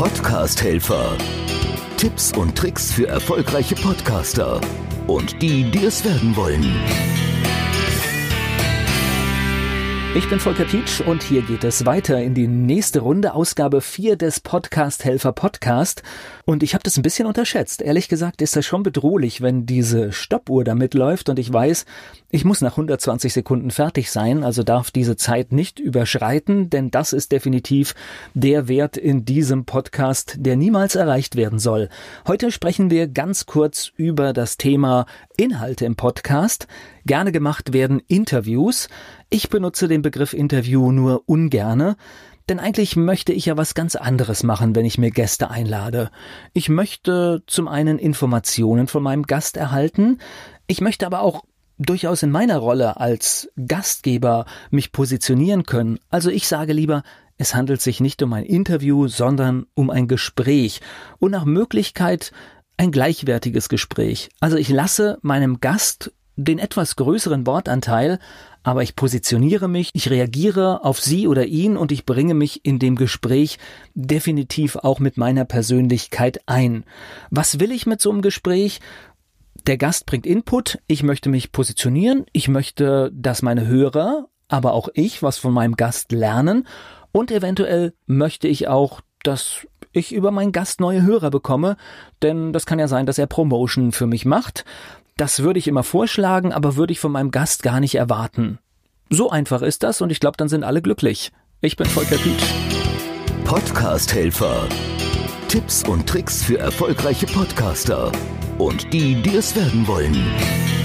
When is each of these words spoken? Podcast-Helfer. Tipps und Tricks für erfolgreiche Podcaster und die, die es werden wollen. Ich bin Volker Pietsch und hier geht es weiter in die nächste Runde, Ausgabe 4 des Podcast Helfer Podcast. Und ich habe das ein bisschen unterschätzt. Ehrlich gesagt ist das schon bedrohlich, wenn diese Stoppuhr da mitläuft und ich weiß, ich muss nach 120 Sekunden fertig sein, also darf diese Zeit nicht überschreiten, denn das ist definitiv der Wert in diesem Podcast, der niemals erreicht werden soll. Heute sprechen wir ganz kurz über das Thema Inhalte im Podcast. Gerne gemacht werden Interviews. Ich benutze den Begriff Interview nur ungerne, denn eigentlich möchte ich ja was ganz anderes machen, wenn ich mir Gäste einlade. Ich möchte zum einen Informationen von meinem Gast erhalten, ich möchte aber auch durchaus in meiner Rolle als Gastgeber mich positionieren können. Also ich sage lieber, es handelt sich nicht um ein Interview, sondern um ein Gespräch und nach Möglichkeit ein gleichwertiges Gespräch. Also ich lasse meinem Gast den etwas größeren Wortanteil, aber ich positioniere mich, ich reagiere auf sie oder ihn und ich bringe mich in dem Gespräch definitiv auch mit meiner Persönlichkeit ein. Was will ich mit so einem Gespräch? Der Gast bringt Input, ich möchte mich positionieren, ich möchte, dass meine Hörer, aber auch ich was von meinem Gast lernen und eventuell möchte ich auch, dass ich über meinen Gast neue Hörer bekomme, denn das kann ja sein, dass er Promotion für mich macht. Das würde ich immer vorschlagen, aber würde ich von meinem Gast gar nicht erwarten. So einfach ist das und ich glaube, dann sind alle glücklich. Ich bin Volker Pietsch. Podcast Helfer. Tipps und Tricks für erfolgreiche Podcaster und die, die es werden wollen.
Podcast-Helfer. 0.00 1.14
Tipps 1.98 2.32
und 2.32 2.56
Tricks 2.56 2.90
für 2.90 3.06
erfolgreiche 3.06 3.74
Podcaster 3.74 4.58
und 5.06 5.42
die, 5.42 5.70
die 5.70 5.84
es 5.84 6.02
werden 6.06 6.34
wollen. 6.36 6.64
Ich 10.12 10.28
bin 10.28 10.40
Volker 10.40 10.64
Pietsch 10.64 11.00
und 11.02 11.22
hier 11.22 11.40
geht 11.42 11.62
es 11.62 11.86
weiter 11.86 12.20
in 12.20 12.34
die 12.34 12.48
nächste 12.48 12.98
Runde, 12.98 13.32
Ausgabe 13.32 13.80
4 13.80 14.16
des 14.16 14.40
Podcast 14.40 15.04
Helfer 15.04 15.30
Podcast. 15.30 16.02
Und 16.44 16.64
ich 16.64 16.74
habe 16.74 16.82
das 16.82 16.96
ein 16.96 17.02
bisschen 17.02 17.28
unterschätzt. 17.28 17.80
Ehrlich 17.80 18.08
gesagt 18.08 18.42
ist 18.42 18.56
das 18.56 18.66
schon 18.66 18.82
bedrohlich, 18.82 19.40
wenn 19.40 19.66
diese 19.66 20.10
Stoppuhr 20.10 20.64
da 20.64 20.74
mitläuft 20.74 21.28
und 21.28 21.38
ich 21.38 21.52
weiß, 21.52 21.84
ich 22.32 22.44
muss 22.44 22.60
nach 22.60 22.72
120 22.72 23.32
Sekunden 23.32 23.70
fertig 23.70 24.10
sein, 24.10 24.42
also 24.42 24.64
darf 24.64 24.90
diese 24.90 25.14
Zeit 25.14 25.52
nicht 25.52 25.78
überschreiten, 25.78 26.70
denn 26.70 26.90
das 26.90 27.12
ist 27.12 27.30
definitiv 27.30 27.94
der 28.34 28.66
Wert 28.66 28.96
in 28.96 29.24
diesem 29.24 29.64
Podcast, 29.64 30.34
der 30.38 30.56
niemals 30.56 30.96
erreicht 30.96 31.36
werden 31.36 31.60
soll. 31.60 31.88
Heute 32.26 32.50
sprechen 32.50 32.90
wir 32.90 33.06
ganz 33.06 33.46
kurz 33.46 33.92
über 33.96 34.32
das 34.32 34.56
Thema 34.56 35.06
Inhalte 35.40 35.86
im 35.86 35.96
Podcast. 35.96 36.66
Gerne 37.06 37.32
gemacht 37.32 37.72
werden 37.72 38.02
Interviews. 38.08 38.88
Ich 39.30 39.48
benutze 39.48 39.88
den 39.88 40.02
Begriff 40.02 40.34
Interview 40.34 40.92
nur 40.92 41.22
ungerne, 41.24 41.96
denn 42.50 42.58
eigentlich 42.58 42.94
möchte 42.94 43.32
ich 43.32 43.46
ja 43.46 43.56
was 43.56 43.72
ganz 43.72 43.96
anderes 43.96 44.42
machen, 44.42 44.74
wenn 44.74 44.84
ich 44.84 44.98
mir 44.98 45.10
Gäste 45.10 45.50
einlade. 45.50 46.10
Ich 46.52 46.68
möchte 46.68 47.42
zum 47.46 47.68
einen 47.68 47.98
Informationen 47.98 48.86
von 48.86 49.02
meinem 49.02 49.22
Gast 49.22 49.56
erhalten, 49.56 50.18
ich 50.66 50.82
möchte 50.82 51.06
aber 51.06 51.22
auch 51.22 51.42
durchaus 51.78 52.22
in 52.22 52.30
meiner 52.30 52.58
Rolle 52.58 52.98
als 52.98 53.50
Gastgeber 53.66 54.44
mich 54.70 54.92
positionieren 54.92 55.62
können. 55.62 56.00
Also 56.10 56.28
ich 56.28 56.48
sage 56.48 56.74
lieber, 56.74 57.02
es 57.38 57.54
handelt 57.54 57.80
sich 57.80 58.00
nicht 58.00 58.22
um 58.22 58.34
ein 58.34 58.44
Interview, 58.44 59.08
sondern 59.08 59.64
um 59.72 59.88
ein 59.88 60.06
Gespräch 60.06 60.82
und 61.18 61.30
nach 61.30 61.46
Möglichkeit 61.46 62.30
ein 62.80 62.92
gleichwertiges 62.92 63.68
Gespräch. 63.68 64.30
Also 64.40 64.56
ich 64.56 64.70
lasse 64.70 65.18
meinem 65.20 65.60
Gast 65.60 66.14
den 66.36 66.58
etwas 66.58 66.96
größeren 66.96 67.46
Wortanteil, 67.46 68.18
aber 68.62 68.82
ich 68.82 68.96
positioniere 68.96 69.68
mich, 69.68 69.90
ich 69.92 70.08
reagiere 70.08 70.82
auf 70.82 70.98
sie 70.98 71.28
oder 71.28 71.44
ihn 71.44 71.76
und 71.76 71.92
ich 71.92 72.06
bringe 72.06 72.32
mich 72.32 72.64
in 72.64 72.78
dem 72.78 72.96
Gespräch 72.96 73.58
definitiv 73.92 74.76
auch 74.76 74.98
mit 74.98 75.18
meiner 75.18 75.44
Persönlichkeit 75.44 76.40
ein. 76.46 76.84
Was 77.28 77.60
will 77.60 77.70
ich 77.70 77.84
mit 77.84 78.00
so 78.00 78.12
einem 78.12 78.22
Gespräch? 78.22 78.80
Der 79.66 79.76
Gast 79.76 80.06
bringt 80.06 80.24
Input, 80.24 80.78
ich 80.86 81.02
möchte 81.02 81.28
mich 81.28 81.52
positionieren, 81.52 82.24
ich 82.32 82.48
möchte, 82.48 83.10
dass 83.12 83.42
meine 83.42 83.66
Hörer, 83.66 84.28
aber 84.48 84.72
auch 84.72 84.88
ich 84.94 85.22
was 85.22 85.36
von 85.36 85.52
meinem 85.52 85.76
Gast 85.76 86.12
lernen 86.12 86.66
und 87.12 87.30
eventuell 87.30 87.92
möchte 88.06 88.48
ich 88.48 88.68
auch, 88.68 89.02
dass 89.22 89.66
ich 89.92 90.12
über 90.12 90.30
meinen 90.30 90.52
Gast 90.52 90.80
neue 90.80 91.02
Hörer 91.02 91.30
bekomme, 91.30 91.76
denn 92.22 92.52
das 92.52 92.66
kann 92.66 92.78
ja 92.78 92.88
sein, 92.88 93.06
dass 93.06 93.18
er 93.18 93.26
Promotion 93.26 93.92
für 93.92 94.06
mich 94.06 94.24
macht. 94.24 94.64
Das 95.16 95.42
würde 95.42 95.58
ich 95.58 95.68
immer 95.68 95.82
vorschlagen, 95.82 96.52
aber 96.52 96.76
würde 96.76 96.92
ich 96.92 97.00
von 97.00 97.12
meinem 97.12 97.30
Gast 97.30 97.62
gar 97.62 97.80
nicht 97.80 97.94
erwarten. 97.94 98.58
So 99.10 99.30
einfach 99.30 99.62
ist 99.62 99.82
das 99.82 100.00
und 100.00 100.10
ich 100.10 100.20
glaube, 100.20 100.36
dann 100.36 100.48
sind 100.48 100.64
alle 100.64 100.82
glücklich. 100.82 101.32
Ich 101.60 101.76
bin 101.76 101.86
Volker 101.86 102.16
Pietsch. 102.16 102.54
Podcast 103.44 104.14
Helfer. 104.14 104.68
Tipps 105.48 105.82
und 105.82 106.08
Tricks 106.08 106.44
für 106.44 106.58
erfolgreiche 106.58 107.26
Podcaster 107.26 108.12
und 108.58 108.92
die, 108.92 109.20
die 109.20 109.34
es 109.34 109.56
werden 109.56 109.86
wollen. 109.88 110.79